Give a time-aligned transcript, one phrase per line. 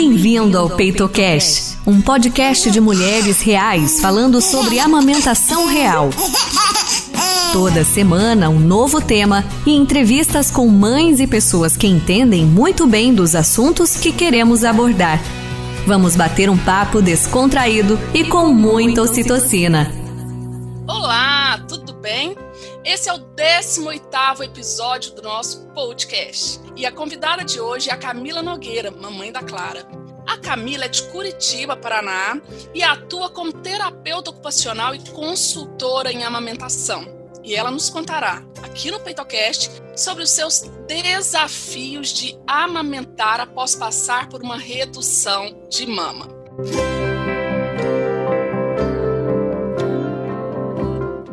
[0.00, 6.10] Bem-vindo ao PeitoCast, um podcast de mulheres reais falando sobre amamentação real.
[7.52, 13.12] Toda semana, um novo tema e entrevistas com mães e pessoas que entendem muito bem
[13.12, 15.20] dos assuntos que queremos abordar.
[15.84, 19.92] Vamos bater um papo descontraído e com muita ocitocina.
[20.86, 22.36] Olá, tudo bem?
[22.84, 26.60] Esse é o 18º episódio do nosso podcast.
[26.76, 29.86] E a convidada de hoje é a Camila Nogueira, mamãe da Clara.
[30.26, 32.40] A Camila é de Curitiba, Paraná,
[32.74, 37.04] e atua como terapeuta ocupacional e consultora em amamentação.
[37.42, 44.28] E ela nos contará, aqui no PeitoCast, sobre os seus desafios de amamentar após passar
[44.28, 46.28] por uma redução de mama.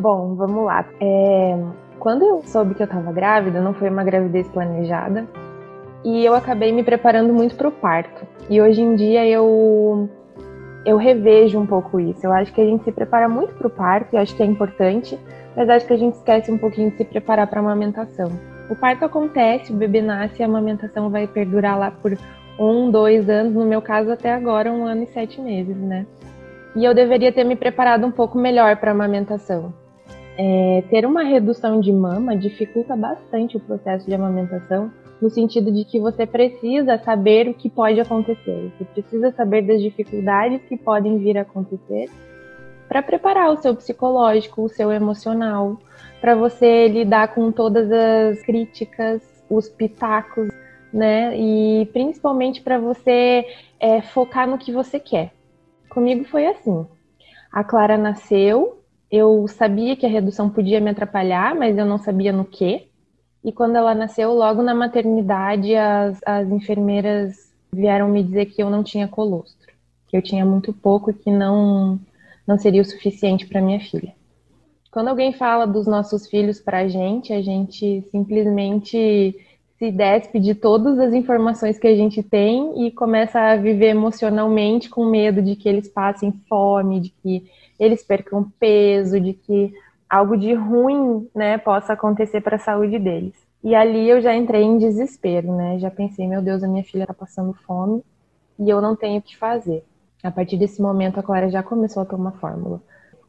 [0.06, 0.86] Bom, vamos lá.
[1.02, 1.58] É...
[1.98, 5.26] Quando eu soube que eu estava grávida, não foi uma gravidez planejada,
[6.04, 8.24] e eu acabei me preparando muito para o parto.
[8.48, 10.08] E hoje em dia eu
[10.86, 12.24] eu revejo um pouco isso.
[12.24, 14.46] Eu acho que a gente se prepara muito para o parto e acho que é
[14.46, 15.20] importante,
[15.56, 18.30] mas acho que a gente esquece um pouquinho de se preparar para a amamentação.
[18.70, 22.16] O parto acontece, o bebê nasce e a amamentação vai perdurar lá por
[22.60, 26.06] um, dois anos, no meu caso até agora um ano e sete meses, né?
[26.76, 29.74] E eu deveria ter me preparado um pouco melhor para a amamentação.
[30.38, 34.92] É, ter uma redução de mama dificulta bastante o processo de amamentação,
[35.22, 39.82] no sentido de que você precisa saber o que pode acontecer, você precisa saber das
[39.82, 42.10] dificuldades que podem vir a acontecer
[42.88, 45.80] para preparar o seu psicológico, o seu emocional,
[46.22, 50.50] para você lidar com todas as críticas, os pitacos,
[50.94, 51.38] né?
[51.38, 53.46] E principalmente para você
[53.80, 55.34] é, focar no que você quer.
[55.90, 56.86] Comigo foi assim.
[57.52, 62.32] A Clara nasceu, eu sabia que a redução podia me atrapalhar, mas eu não sabia
[62.32, 62.88] no que.
[63.44, 68.70] E quando ela nasceu, logo na maternidade, as, as enfermeiras vieram me dizer que eu
[68.70, 69.74] não tinha colostro,
[70.08, 72.00] que eu tinha muito pouco e que não,
[72.48, 74.14] não seria o suficiente para minha filha.
[74.90, 79.36] Quando alguém fala dos nossos filhos para a gente, a gente simplesmente
[79.78, 84.90] se despe de todas as informações que a gente tem e começa a viver emocionalmente
[84.90, 87.44] com medo de que eles passem fome, de que
[87.80, 89.74] eles percam peso, de que
[90.10, 93.34] algo de ruim, né, possa acontecer para a saúde deles.
[93.64, 95.80] E ali eu já entrei em desespero, né?
[95.80, 98.04] Já pensei, meu Deus, a minha filha está passando fome
[98.60, 99.84] e eu não tenho o que fazer.
[100.24, 102.80] A partir desse momento, a Clara já começou a tomar fórmula.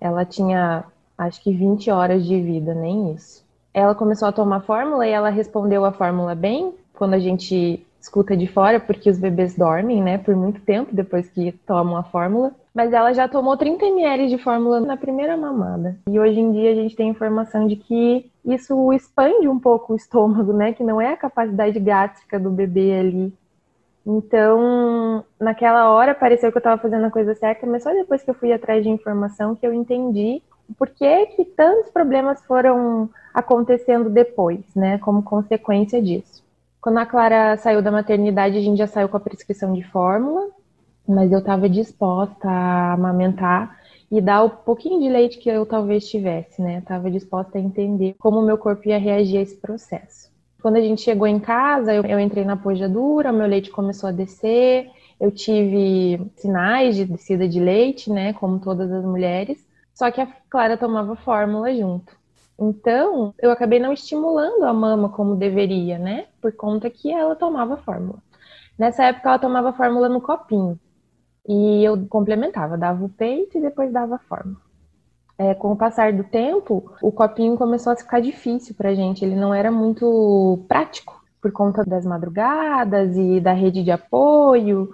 [0.01, 0.85] Ela tinha,
[1.17, 3.45] acho que 20 horas de vida, nem isso.
[3.73, 6.75] Ela começou a tomar fórmula e ela respondeu a fórmula bem.
[6.93, 11.29] Quando a gente escuta de fora, porque os bebês dormem, né, por muito tempo depois
[11.29, 12.53] que tomam a fórmula.
[12.73, 15.97] Mas ela já tomou 30 ml de fórmula na primeira mamada.
[16.09, 19.97] E hoje em dia a gente tem informação de que isso expande um pouco o
[19.97, 23.35] estômago, né, que não é a capacidade gástrica do bebê ali.
[24.07, 28.31] Então, naquela hora pareceu que eu estava fazendo a coisa certa, mas só depois que
[28.31, 30.41] eu fui atrás de informação que eu entendi
[30.79, 36.46] por que, que tantos problemas foram acontecendo depois, né, como consequência disso.
[36.87, 40.51] Quando a Clara saiu da maternidade, a gente já saiu com a prescrição de fórmula,
[41.05, 43.77] mas eu estava disposta a amamentar
[44.09, 46.79] e dar o pouquinho de leite que eu talvez tivesse, né?
[46.79, 50.31] Estava disposta a entender como o meu corpo ia reagir a esse processo.
[50.63, 54.13] Quando a gente chegou em casa, eu, eu entrei na pojadura, meu leite começou a
[54.13, 54.89] descer,
[55.21, 58.33] eu tive sinais de descida de leite, né?
[58.35, 59.59] Como todas as mulheres,
[59.93, 62.17] só que a Clara tomava fórmula junto.
[62.59, 66.27] Então, eu acabei não estimulando a mama como deveria, né?
[66.41, 68.19] Por conta que ela tomava fórmula.
[68.79, 70.79] Nessa época, ela tomava fórmula no copinho.
[71.49, 74.57] E eu complementava, dava o peito e depois dava a fórmula.
[75.39, 79.25] É, com o passar do tempo, o copinho começou a ficar difícil pra gente.
[79.25, 84.91] Ele não era muito prático por conta das madrugadas e da rede de apoio,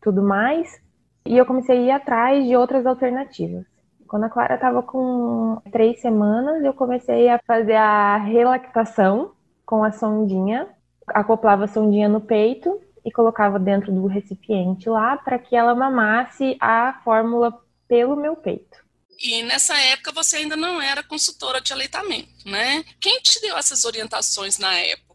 [0.00, 0.80] tudo mais.
[1.26, 3.71] E eu comecei a ir atrás de outras alternativas.
[4.12, 9.32] Quando a Clara estava com três semanas, eu comecei a fazer a relactação
[9.64, 10.68] com a sondinha.
[11.06, 16.58] Acoplava a sondinha no peito e colocava dentro do recipiente lá para que ela mamasse
[16.60, 18.76] a fórmula pelo meu peito.
[19.18, 22.84] E nessa época você ainda não era consultora de aleitamento, né?
[23.00, 25.11] Quem te deu essas orientações na época?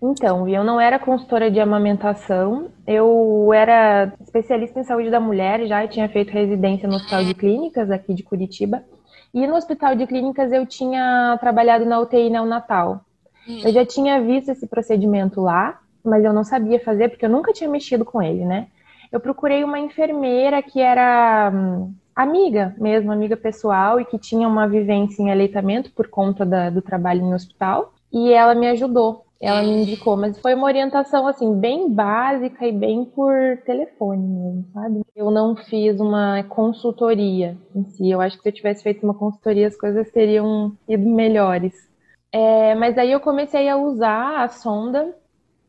[0.00, 5.86] Então, eu não era consultora de amamentação, eu era especialista em saúde da mulher, já
[5.88, 8.84] tinha feito residência no Hospital de Clínicas aqui de Curitiba.
[9.34, 13.00] E no Hospital de Clínicas eu tinha trabalhado na UTI neonatal.
[13.48, 13.60] Hum.
[13.64, 17.52] Eu já tinha visto esse procedimento lá, mas eu não sabia fazer porque eu nunca
[17.52, 18.68] tinha mexido com ele, né?
[19.10, 24.68] Eu procurei uma enfermeira que era hum, amiga mesmo, amiga pessoal e que tinha uma
[24.68, 29.27] vivência em aleitamento por conta da, do trabalho em hospital e ela me ajudou.
[29.40, 33.32] Ela me indicou, mas foi uma orientação assim bem básica e bem por
[33.64, 35.02] telefone mesmo, sabe?
[35.14, 38.10] Eu não fiz uma consultoria em si.
[38.10, 41.72] Eu acho que se eu tivesse feito uma consultoria as coisas teriam ido melhores.
[42.32, 45.14] É, mas aí eu comecei a usar a sonda.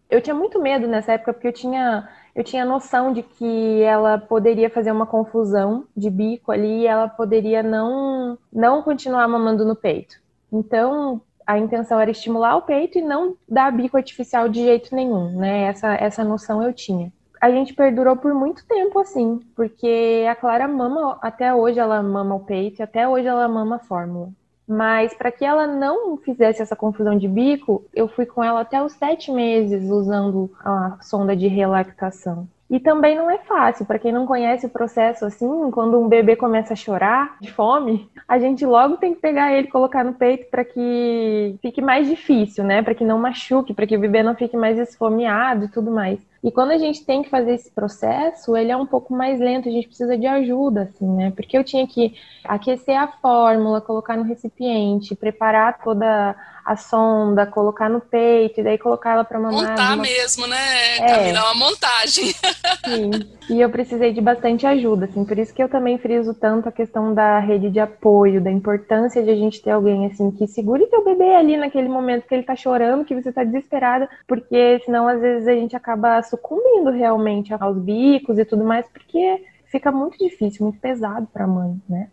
[0.10, 4.18] Eu tinha muito medo nessa época porque eu tinha eu tinha noção de que ela
[4.18, 9.76] poderia fazer uma confusão de bico ali e ela poderia não não continuar mamando no
[9.76, 10.16] peito.
[10.52, 15.32] Então, a intenção era estimular o peito e não dar bico artificial de jeito nenhum,
[15.32, 15.64] né?
[15.64, 17.12] Essa, essa noção eu tinha.
[17.42, 22.36] A gente perdurou por muito tempo assim, porque a Clara mama, até hoje ela mama
[22.36, 24.30] o peito e até hoje ela mama a fórmula.
[24.68, 28.80] Mas para que ela não fizesse essa confusão de bico, eu fui com ela até
[28.84, 32.48] os sete meses usando a sonda de relactação.
[32.70, 36.36] E também não é fácil, para quem não conhece o processo assim, quando um bebê
[36.36, 40.50] começa a chorar de fome, a gente logo tem que pegar ele, colocar no peito
[40.52, 42.84] para que fique mais difícil, né?
[42.84, 46.20] Para que não machuque, para que o bebê não fique mais esfomeado e tudo mais.
[46.44, 49.68] E quando a gente tem que fazer esse processo, ele é um pouco mais lento,
[49.68, 51.32] a gente precisa de ajuda, assim, né?
[51.36, 52.14] Porque eu tinha que
[52.44, 56.36] aquecer a fórmula, colocar no recipiente, preparar toda
[56.70, 59.70] a sonda, colocar no peito e daí colocar ela para mamar.
[59.70, 60.04] Montar uma...
[60.04, 61.30] mesmo, né, é.
[61.30, 62.32] É uma montagem.
[62.86, 63.12] Sim.
[63.50, 66.72] E eu precisei de bastante ajuda, assim, por isso que eu também friso tanto a
[66.72, 70.86] questão da rede de apoio, da importância de a gente ter alguém, assim, que segure
[70.86, 75.08] teu bebê ali naquele momento que ele tá chorando, que você tá desesperada, porque senão
[75.08, 80.18] às vezes a gente acaba sucumbindo realmente aos bicos e tudo mais, porque fica muito
[80.18, 82.10] difícil, muito pesado para a mãe, né?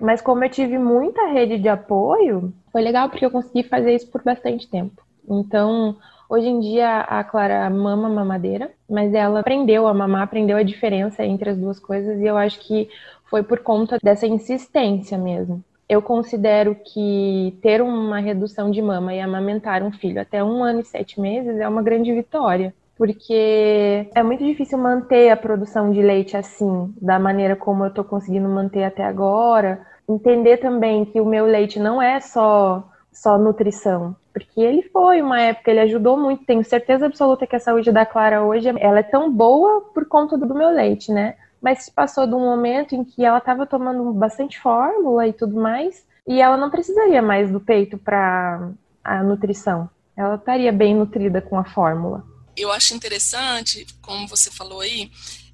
[0.00, 4.10] Mas como eu tive muita rede de apoio, foi legal porque eu consegui fazer isso
[4.10, 5.02] por bastante tempo.
[5.28, 5.96] Então,
[6.28, 11.24] hoje em dia a Clara mama mamadeira, mas ela aprendeu a mamar, aprendeu a diferença
[11.24, 12.88] entre as duas coisas e eu acho que
[13.26, 15.62] foi por conta dessa insistência mesmo.
[15.86, 20.80] Eu considero que ter uma redução de mama e amamentar um filho até um ano
[20.80, 26.02] e sete meses é uma grande vitória porque é muito difícil manter a produção de
[26.02, 31.24] leite assim, da maneira como eu estou conseguindo manter até agora, entender também que o
[31.24, 36.44] meu leite não é só só nutrição, porque ele foi uma época, ele ajudou muito.
[36.44, 40.36] Tenho certeza absoluta que a saúde da Clara hoje ela é tão boa por conta
[40.36, 41.36] do meu leite, né?
[41.58, 46.06] Mas passou de um momento em que ela estava tomando bastante fórmula e tudo mais,
[46.28, 48.68] e ela não precisaria mais do peito para
[49.02, 49.88] a nutrição.
[50.14, 52.28] Ela estaria bem nutrida com a fórmula.
[52.60, 55.10] Eu acho interessante, como você falou aí,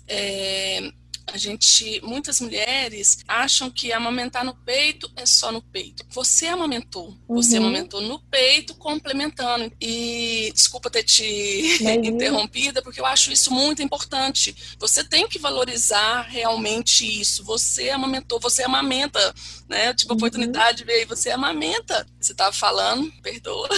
[0.08, 0.92] é,
[1.32, 6.04] a gente, muitas mulheres acham que amamentar no peito é só no peito.
[6.10, 7.34] Você amamentou, uhum.
[7.34, 9.72] você amamentou no peito, complementando.
[9.80, 11.24] E desculpa ter te
[12.04, 14.76] interrompida, porque eu acho isso muito importante.
[14.78, 17.44] Você tem que valorizar realmente isso.
[17.44, 19.34] Você amamentou, você amamenta,
[19.68, 19.88] né?
[19.88, 20.18] Eu tive a uhum.
[20.18, 22.06] oportunidade de ver aí, você amamenta.
[22.20, 23.68] Você estava falando, perdoa.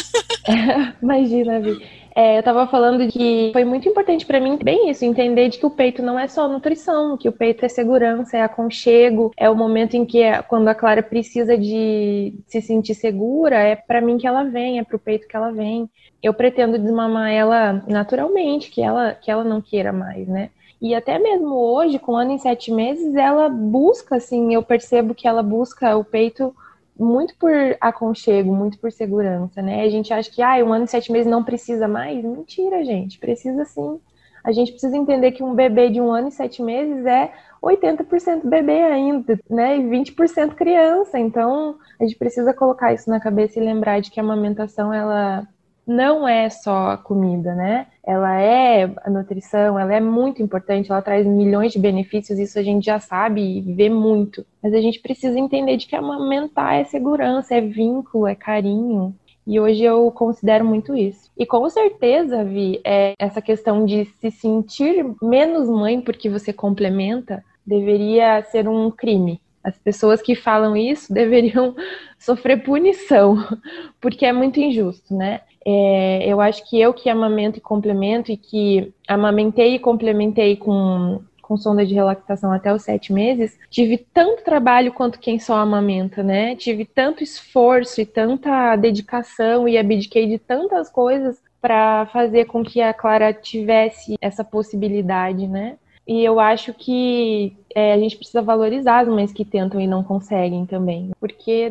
[1.02, 2.07] Imagina, Vi.
[2.18, 5.64] É, eu estava falando que foi muito importante para mim, bem isso, entender de que
[5.64, 9.54] o peito não é só nutrição, que o peito é segurança, é aconchego, é o
[9.54, 14.26] momento em que, quando a Clara precisa de se sentir segura, é para mim que
[14.26, 15.88] ela vem, é pro peito que ela vem.
[16.20, 20.50] Eu pretendo desmamar ela naturalmente, que ela, que ela não queira mais, né?
[20.82, 25.14] E até mesmo hoje, com um ano e sete meses, ela busca, assim, eu percebo
[25.14, 26.52] que ela busca o peito
[26.98, 29.82] muito por aconchego, muito por segurança, né?
[29.82, 32.24] A gente acha que, ah, um ano e sete meses não precisa mais.
[32.24, 34.00] Mentira, gente, precisa sim.
[34.44, 38.48] A gente precisa entender que um bebê de um ano e sete meses é 80%
[38.48, 39.76] bebê ainda, né?
[39.76, 41.18] E 20% criança.
[41.18, 45.46] Então, a gente precisa colocar isso na cabeça e lembrar de que a amamentação, ela
[45.88, 47.86] não é só a comida, né?
[48.06, 52.62] Ela é a nutrição, ela é muito importante, ela traz milhões de benefícios, isso a
[52.62, 54.44] gente já sabe e vê muito.
[54.62, 59.14] Mas a gente precisa entender de que amamentar é segurança, é vínculo, é carinho.
[59.46, 61.30] E hoje eu considero muito isso.
[61.34, 67.42] E com certeza, Vi, é essa questão de se sentir menos mãe porque você complementa
[67.66, 69.40] deveria ser um crime.
[69.62, 71.74] As pessoas que falam isso deveriam
[72.18, 73.36] sofrer punição,
[74.00, 75.40] porque é muito injusto, né?
[75.66, 81.20] É, eu acho que eu que amamento e complemento e que amamentei e complementei com,
[81.42, 86.22] com sonda de relactação até os sete meses, tive tanto trabalho quanto quem só amamenta,
[86.22, 86.54] né?
[86.56, 92.80] Tive tanto esforço e tanta dedicação e abdiquei de tantas coisas para fazer com que
[92.80, 95.76] a Clara tivesse essa possibilidade, né?
[96.08, 100.02] E eu acho que é, a gente precisa valorizar as mães que tentam e não
[100.02, 101.10] conseguem também.
[101.20, 101.70] Porque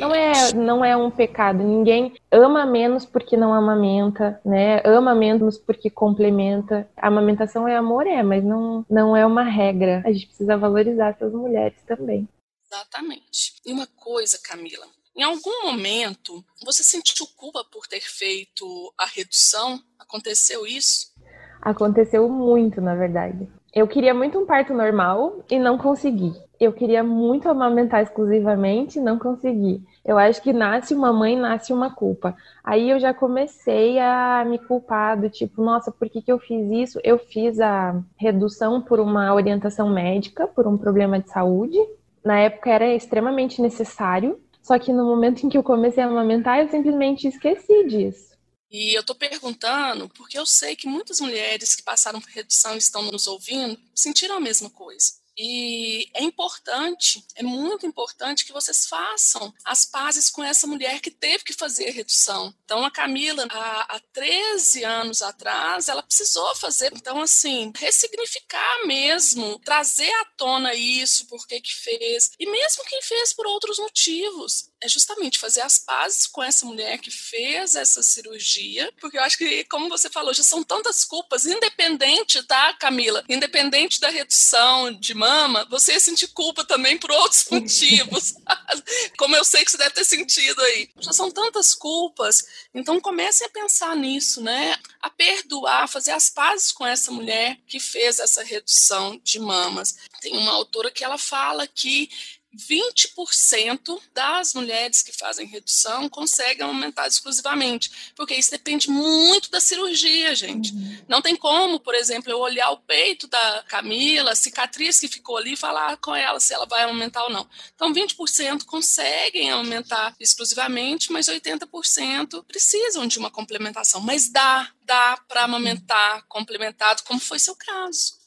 [0.00, 1.62] não é, não é um pecado.
[1.62, 4.82] Ninguém ama menos porque não amamenta, né?
[4.84, 6.90] Ama menos porque complementa.
[6.96, 10.02] A amamentação é amor, é, mas não, não é uma regra.
[10.04, 12.28] A gente precisa valorizar essas mulheres também.
[12.66, 13.54] Exatamente.
[13.64, 19.80] E uma coisa, Camila, Em algum momento, você sentiu culpa por ter feito a redução?
[19.96, 21.16] Aconteceu isso?
[21.62, 23.48] Aconteceu muito, na verdade.
[23.78, 26.32] Eu queria muito um parto normal e não consegui.
[26.58, 29.80] Eu queria muito amamentar exclusivamente e não consegui.
[30.04, 32.34] Eu acho que nasce uma mãe, nasce uma culpa.
[32.64, 36.68] Aí eu já comecei a me culpar do tipo, nossa, por que, que eu fiz
[36.72, 37.00] isso?
[37.04, 41.78] Eu fiz a redução por uma orientação médica, por um problema de saúde.
[42.24, 46.58] Na época era extremamente necessário, só que no momento em que eu comecei a amamentar,
[46.58, 48.36] eu simplesmente esqueci disso.
[48.70, 52.78] E eu estou perguntando porque eu sei que muitas mulheres que passaram por redução e
[52.78, 55.18] estão nos ouvindo sentiram a mesma coisa.
[55.40, 61.12] E é importante, é muito importante que vocês façam as pazes com essa mulher que
[61.12, 62.52] teve que fazer a redução.
[62.64, 66.92] Então, a Camila, há, há 13 anos atrás, ela precisou fazer.
[66.92, 72.32] Então, assim, ressignificar mesmo, trazer à tona isso, por que que fez.
[72.36, 76.98] E mesmo quem fez por outros motivos é justamente fazer as pazes com essa mulher
[76.98, 81.46] que fez essa cirurgia, porque eu acho que, como você falou, já são tantas culpas,
[81.46, 83.24] independente, tá, Camila?
[83.28, 88.34] Independente da redução de mama, você ia sentir culpa também por outros motivos.
[89.18, 90.90] como eu sei que você deve ter sentido aí.
[90.98, 92.44] Já são tantas culpas,
[92.74, 94.76] então comecem a pensar nisso, né?
[95.00, 99.96] A perdoar, fazer as pazes com essa mulher que fez essa redução de mamas.
[100.20, 102.10] Tem uma autora que ela fala que
[102.56, 110.34] 20% das mulheres que fazem redução conseguem aumentar exclusivamente, porque isso depende muito da cirurgia,
[110.34, 110.72] gente.
[110.72, 110.98] Uhum.
[111.06, 115.36] Não tem como, por exemplo, eu olhar o peito da Camila, a cicatriz que ficou
[115.36, 117.46] ali, e falar com ela se ela vai aumentar ou não.
[117.74, 124.00] Então, 20% conseguem aumentar exclusivamente, mas 80% precisam de uma complementação.
[124.00, 128.18] Mas dá, dá para amamentar complementado, como foi seu caso.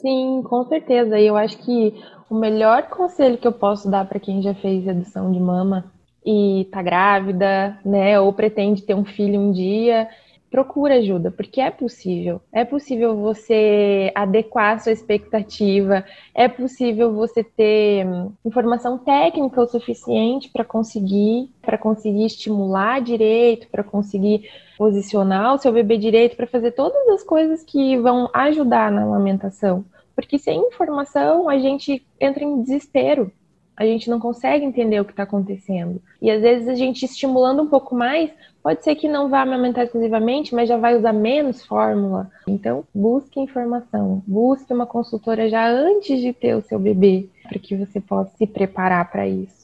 [0.00, 1.18] Sim, com certeza.
[1.18, 1.94] E eu acho que
[2.30, 5.92] o melhor conselho que eu posso dar para quem já fez redução de mama
[6.24, 10.08] e tá grávida, né, ou pretende ter um filho um dia,
[10.48, 12.40] procura ajuda, porque é possível.
[12.52, 19.66] É possível você adequar a sua expectativa, é possível você ter hum, informação técnica o
[19.66, 26.46] suficiente para conseguir, para conseguir estimular direito, para conseguir posicionar o seu bebê direito, para
[26.46, 29.84] fazer todas as coisas que vão ajudar na amamentação.
[30.20, 33.32] Porque sem informação a gente entra em desespero.
[33.76, 36.02] A gente não consegue entender o que está acontecendo.
[36.20, 38.30] E às vezes a gente estimulando um pouco mais,
[38.62, 42.30] pode ser que não vá amamentar exclusivamente, mas já vai usar menos fórmula.
[42.46, 47.74] Então, busque informação, busque uma consultora já antes de ter o seu bebê, para que
[47.74, 49.59] você possa se preparar para isso.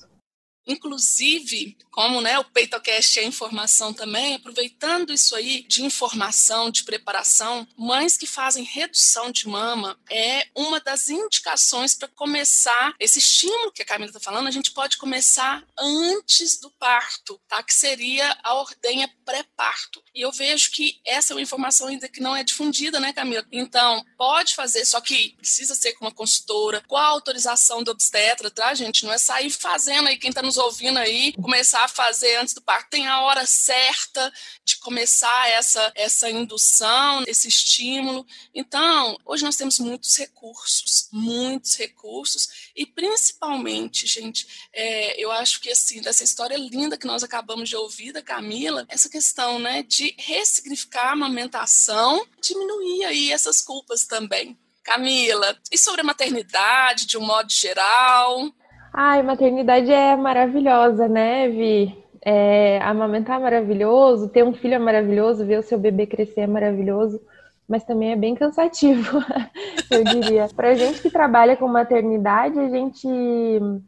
[0.67, 7.67] Inclusive, como né, o PeitoCast é informação também, aproveitando isso aí de informação, de preparação,
[7.77, 13.83] mães que fazem redução de mama é uma das indicações para começar esse estímulo que
[13.83, 17.63] a Camila está falando, a gente pode começar antes do parto, tá?
[17.63, 20.03] Que seria a ordenha pré-parto.
[20.15, 23.47] E eu vejo que essa é uma informação ainda que não é difundida, né, Camila?
[23.53, 28.51] Então, pode fazer, só que precisa ser com uma consultora, com a autorização do obstetra,
[28.51, 29.05] tá, gente?
[29.05, 32.55] Não é sair fazendo aí quem está nos nos ouvindo aí, começar a fazer antes
[32.55, 32.91] do parto.
[32.91, 34.33] Tem a hora certa
[34.65, 38.27] de começar essa, essa indução, esse estímulo.
[38.55, 45.71] Então, hoje nós temos muitos recursos, muitos recursos, e principalmente, gente, é, eu acho que
[45.71, 50.15] assim, dessa história linda que nós acabamos de ouvir da Camila, essa questão né, de
[50.19, 54.59] ressignificar a amamentação, diminuir aí essas culpas também.
[54.83, 58.55] Camila, e sobre a maternidade de um modo geral?
[58.99, 61.95] Ai, maternidade é maravilhosa, né, Vi?
[62.25, 66.47] É, amamentar é maravilhoso, ter um filho é maravilhoso, ver o seu bebê crescer é
[66.47, 67.21] maravilhoso,
[67.69, 69.19] mas também é bem cansativo,
[69.93, 70.49] eu diria.
[70.57, 73.07] Pra gente que trabalha com maternidade, a gente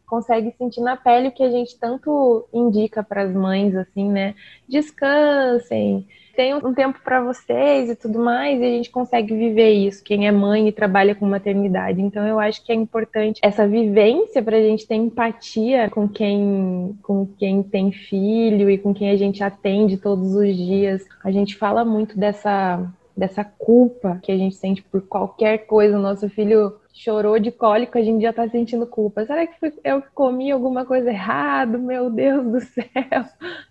[0.06, 4.34] consegue sentir na pele o que a gente tanto indica para as mães, assim, né?
[4.68, 6.06] Descansem,
[6.38, 10.28] tem um tempo para vocês e tudo mais, e a gente consegue viver isso, quem
[10.28, 12.00] é mãe e trabalha com maternidade.
[12.00, 16.96] Então eu acho que é importante essa vivência para a gente ter empatia com quem,
[17.02, 21.04] com quem tem filho e com quem a gente atende todos os dias.
[21.24, 25.98] A gente fala muito dessa dessa culpa que a gente sente por qualquer coisa.
[25.98, 29.24] O nosso filho chorou de cólica, a gente já tá sentindo culpa.
[29.26, 31.76] Será que eu comi alguma coisa errada?
[31.76, 33.24] Meu Deus do céu.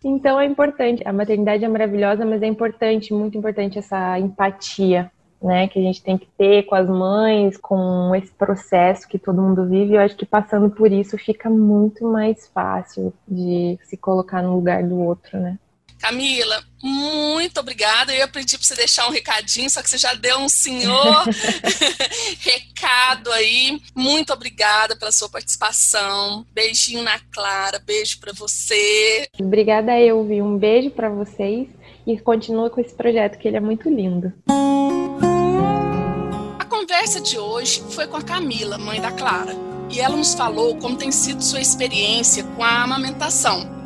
[0.03, 1.01] Então é importante.
[1.07, 5.09] A maternidade é maravilhosa, mas é importante, muito importante essa empatia.
[5.39, 9.39] Né, que a gente tem que ter com as mães, com esse processo que todo
[9.39, 14.41] mundo vive, eu acho que passando por isso fica muito mais fácil de se colocar
[14.41, 15.59] no lugar do outro, né?
[15.99, 18.13] Camila, muito obrigada.
[18.13, 21.25] Eu ia pedir para você deixar um recadinho, só que você já deu um senhor
[22.39, 23.81] recado aí.
[23.95, 26.45] Muito obrigada pela sua participação.
[26.53, 29.27] Beijinho na Clara, beijo para você.
[29.39, 30.41] Obrigada eu, Vi.
[30.41, 31.67] Um beijo para vocês
[32.05, 34.31] e continua com esse projeto que ele é muito lindo.
[36.57, 39.53] A conversa de hoje foi com a Camila, mãe da Clara,
[39.89, 43.76] e ela nos falou como tem sido sua experiência com a amamentação.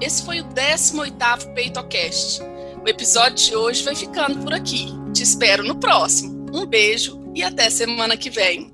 [0.00, 2.40] Esse foi o 18º PeitoCast.
[2.84, 4.94] O episódio de hoje vai ficando por aqui.
[5.12, 6.46] Te espero no próximo.
[6.52, 8.72] Um beijo e até semana que vem.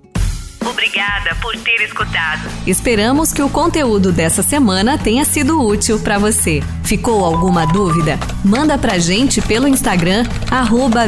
[0.61, 2.43] Obrigada por ter escutado.
[2.67, 6.63] Esperamos que o conteúdo dessa semana tenha sido útil para você.
[6.85, 8.19] Ficou alguma dúvida?
[8.45, 11.05] Manda pra gente pelo Instagram, arroba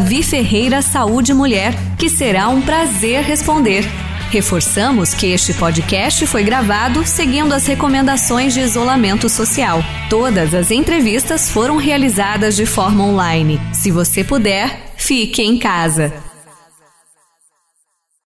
[0.83, 3.85] Saúde Mulher, que será um prazer responder.
[4.30, 9.80] Reforçamos que este podcast foi gravado seguindo as recomendações de isolamento social.
[10.11, 13.61] Todas as entrevistas foram realizadas de forma online.
[13.73, 16.25] Se você puder, fique em casa.